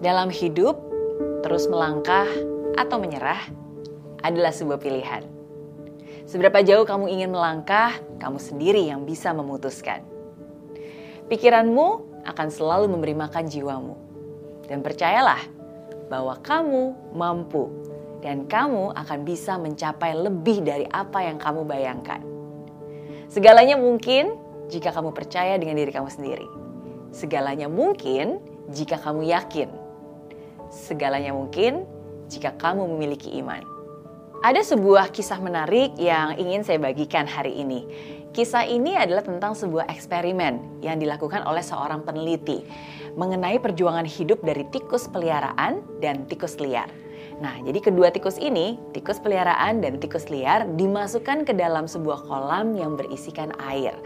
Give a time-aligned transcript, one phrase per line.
[0.00, 0.80] Dalam hidup,
[1.44, 2.26] terus melangkah
[2.76, 3.40] atau menyerah
[4.24, 5.24] adalah sebuah pilihan.
[6.30, 10.06] Seberapa jauh kamu ingin melangkah, kamu sendiri yang bisa memutuskan.
[11.26, 11.88] Pikiranmu
[12.26, 13.94] akan selalu memberi makan jiwamu.
[14.70, 15.42] Dan percayalah
[16.06, 17.66] bahwa kamu mampu
[18.22, 22.22] dan kamu akan bisa mencapai lebih dari apa yang kamu bayangkan.
[23.26, 24.38] Segalanya mungkin
[24.70, 26.46] jika kamu percaya dengan diri kamu sendiri.
[27.10, 28.38] Segalanya mungkin
[28.70, 29.68] jika kamu yakin.
[30.70, 31.84] Segalanya mungkin
[32.30, 33.62] jika kamu memiliki iman.
[34.40, 37.84] Ada sebuah kisah menarik yang ingin saya bagikan hari ini.
[38.30, 42.64] Kisah ini adalah tentang sebuah eksperimen yang dilakukan oleh seorang peneliti
[43.18, 46.88] mengenai perjuangan hidup dari tikus peliharaan dan tikus liar.
[47.40, 52.76] Nah, jadi kedua tikus ini, tikus peliharaan dan tikus liar, dimasukkan ke dalam sebuah kolam
[52.76, 53.96] yang berisikan air.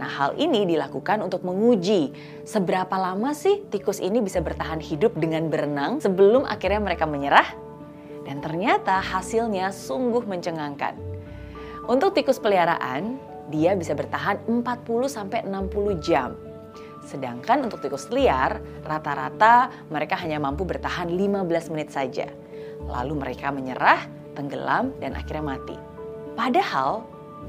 [0.00, 2.16] Nah, hal ini dilakukan untuk menguji
[2.48, 7.44] seberapa lama sih tikus ini bisa bertahan hidup dengan berenang sebelum akhirnya mereka menyerah.
[8.24, 10.96] Dan ternyata hasilnya sungguh mencengangkan.
[11.92, 13.20] Untuk tikus peliharaan,
[13.52, 14.64] dia bisa bertahan 40
[15.12, 16.32] sampai 60 jam.
[17.04, 22.28] Sedangkan untuk tikus liar, rata-rata mereka hanya mampu bertahan 15 menit saja
[22.86, 24.06] lalu mereka menyerah,
[24.38, 25.76] tenggelam, dan akhirnya mati.
[26.38, 27.02] Padahal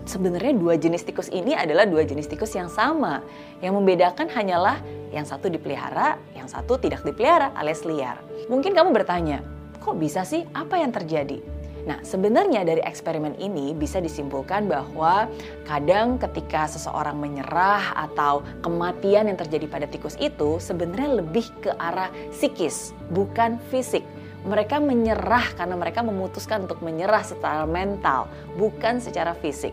[0.10, 3.22] sebenarnya dua jenis tikus ini adalah dua jenis tikus yang sama.
[3.62, 4.82] Yang membedakan hanyalah
[5.14, 8.18] yang satu dipelihara, yang satu tidak dipelihara alias liar.
[8.50, 9.46] Mungkin kamu bertanya,
[9.82, 10.46] kok bisa sih?
[10.54, 11.42] Apa yang terjadi?
[11.88, 15.32] Nah, sebenarnya dari eksperimen ini bisa disimpulkan bahwa
[15.64, 22.12] kadang ketika seseorang menyerah atau kematian yang terjadi pada tikus itu sebenarnya lebih ke arah
[22.36, 24.04] psikis, bukan fisik
[24.50, 28.26] mereka menyerah karena mereka memutuskan untuk menyerah secara mental,
[28.58, 29.72] bukan secara fisik.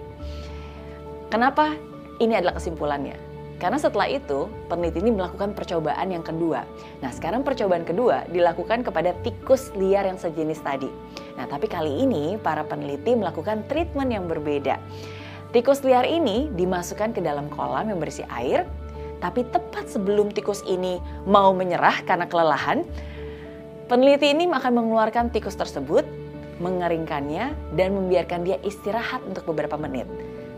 [1.32, 1.72] Kenapa?
[2.20, 3.16] Ini adalah kesimpulannya.
[3.56, 6.68] Karena setelah itu, peneliti ini melakukan percobaan yang kedua.
[7.00, 10.92] Nah, sekarang percobaan kedua dilakukan kepada tikus liar yang sejenis tadi.
[11.40, 14.76] Nah, tapi kali ini para peneliti melakukan treatment yang berbeda.
[15.56, 18.68] Tikus liar ini dimasukkan ke dalam kolam yang berisi air,
[19.24, 22.84] tapi tepat sebelum tikus ini mau menyerah karena kelelahan,
[23.86, 26.02] Peneliti ini akan mengeluarkan tikus tersebut,
[26.58, 30.10] mengeringkannya, dan membiarkan dia istirahat untuk beberapa menit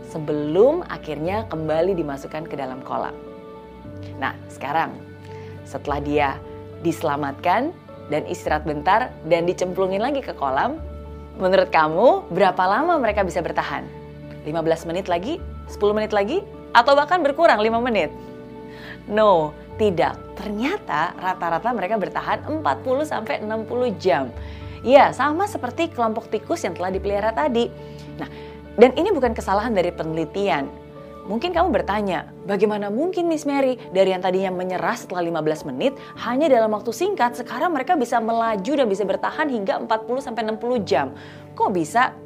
[0.09, 3.13] sebelum akhirnya kembali dimasukkan ke dalam kolam.
[4.17, 4.97] Nah, sekarang
[5.61, 6.29] setelah dia
[6.81, 7.69] diselamatkan
[8.09, 10.81] dan istirahat bentar dan dicemplungin lagi ke kolam,
[11.37, 13.85] menurut kamu berapa lama mereka bisa bertahan?
[14.41, 15.37] 15 menit lagi?
[15.69, 16.41] 10 menit lagi?
[16.73, 18.09] Atau bahkan berkurang 5 menit?
[19.05, 20.19] No, tidak.
[20.35, 24.27] Ternyata rata-rata mereka bertahan 40 sampai 60 jam.
[24.83, 27.71] Ya, sama seperti kelompok tikus yang telah dipelihara tadi.
[28.19, 28.27] Nah,
[28.75, 30.67] dan ini bukan kesalahan dari penelitian.
[31.29, 35.93] Mungkin kamu bertanya, bagaimana mungkin Miss Mary dari yang tadinya menyerah setelah 15 menit
[36.25, 40.89] hanya dalam waktu singkat sekarang mereka bisa melaju dan bisa bertahan hingga 40 sampai 60
[40.89, 41.13] jam.
[41.53, 42.17] Kok bisa?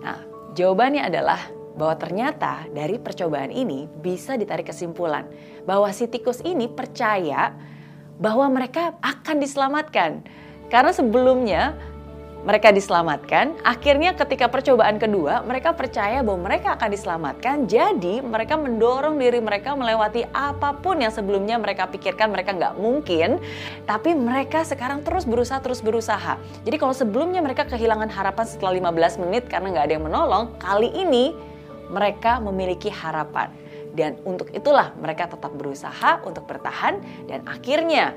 [0.00, 0.18] Nah,
[0.56, 5.28] jawabannya adalah bahwa ternyata dari percobaan ini bisa ditarik kesimpulan
[5.68, 7.52] bahwa si tikus ini percaya
[8.16, 10.24] bahwa mereka akan diselamatkan.
[10.72, 11.76] Karena sebelumnya
[12.38, 17.56] mereka diselamatkan, akhirnya ketika percobaan kedua mereka percaya bahwa mereka akan diselamatkan.
[17.68, 23.36] Jadi mereka mendorong diri mereka melewati apa pun yang sebelumnya mereka pikirkan mereka nggak mungkin.
[23.84, 26.40] Tapi mereka sekarang terus berusaha, terus berusaha.
[26.64, 30.88] Jadi kalau sebelumnya mereka kehilangan harapan setelah 15 menit karena nggak ada yang menolong, kali
[30.96, 31.36] ini
[31.92, 33.67] mereka memiliki harapan.
[33.98, 38.14] Dan untuk itulah mereka tetap berusaha untuk bertahan dan akhirnya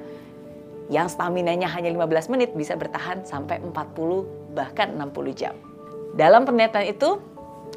[0.93, 5.57] yang stamina-nya hanya 15 menit bisa bertahan sampai 40 bahkan 60 jam.
[6.13, 7.17] Dalam penelitian itu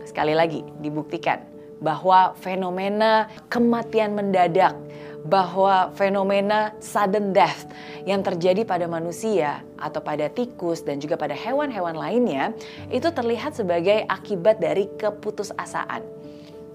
[0.05, 1.41] sekali lagi dibuktikan
[1.81, 4.77] bahwa fenomena kematian mendadak
[5.25, 7.65] bahwa fenomena sudden death
[8.05, 12.53] yang terjadi pada manusia atau pada tikus dan juga pada hewan-hewan lainnya
[12.93, 16.05] itu terlihat sebagai akibat dari keputusasaan.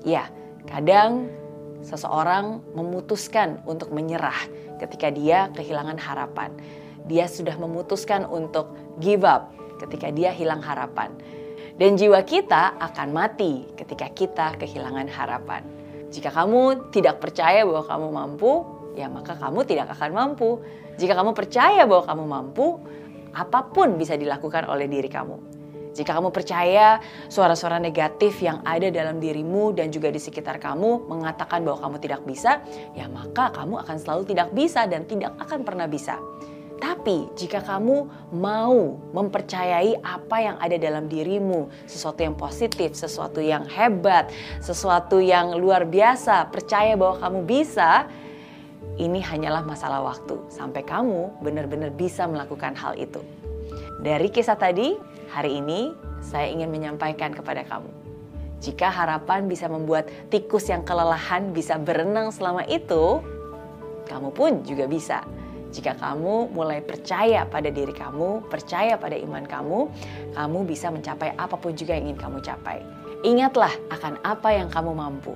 [0.02, 0.34] Ya,
[0.70, 1.28] kadang
[1.82, 4.38] seseorang memutuskan untuk menyerah
[4.80, 6.54] ketika dia kehilangan harapan.
[7.10, 8.70] Dia sudah memutuskan untuk
[9.02, 9.50] give up
[9.82, 11.10] ketika dia hilang harapan.
[11.80, 15.64] Dan jiwa kita akan mati ketika kita kehilangan harapan.
[16.12, 18.52] Jika kamu tidak percaya bahwa kamu mampu,
[19.00, 20.60] ya maka kamu tidak akan mampu.
[21.00, 22.68] Jika kamu percaya bahwa kamu mampu,
[23.32, 25.59] apa pun bisa dilakukan oleh diri kamu.
[25.94, 31.66] Jika kamu percaya suara-suara negatif yang ada dalam dirimu dan juga di sekitar kamu mengatakan
[31.66, 32.62] bahwa kamu tidak bisa,
[32.94, 36.22] ya maka kamu akan selalu tidak bisa dan tidak akan pernah bisa.
[36.80, 38.08] Tapi jika kamu
[38.40, 44.32] mau mempercayai apa yang ada dalam dirimu, sesuatu yang positif, sesuatu yang hebat,
[44.64, 48.08] sesuatu yang luar biasa, percaya bahwa kamu bisa,
[48.96, 53.20] ini hanyalah masalah waktu sampai kamu benar-benar bisa melakukan hal itu.
[54.00, 54.96] Dari kisah tadi,
[55.28, 55.92] hari ini
[56.24, 57.92] saya ingin menyampaikan kepada kamu.
[58.64, 63.20] Jika harapan bisa membuat tikus yang kelelahan bisa berenang selama itu,
[64.08, 65.28] kamu pun juga bisa.
[65.76, 69.92] Jika kamu mulai percaya pada diri kamu, percaya pada iman kamu,
[70.32, 72.80] kamu bisa mencapai apa pun juga yang ingin kamu capai.
[73.28, 75.36] Ingatlah akan apa yang kamu mampu.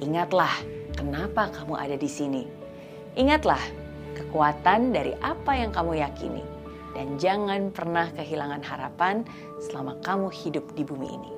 [0.00, 0.50] Ingatlah
[0.96, 2.48] kenapa kamu ada di sini.
[3.20, 3.60] Ingatlah
[4.16, 6.57] kekuatan dari apa yang kamu yakini.
[6.98, 9.22] Dan jangan pernah kehilangan harapan
[9.62, 11.37] selama kamu hidup di bumi ini.